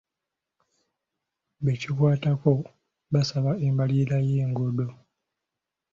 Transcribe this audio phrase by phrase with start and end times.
[1.63, 2.51] Bekikwatako
[3.13, 4.87] basaba embalirira y'enguudo.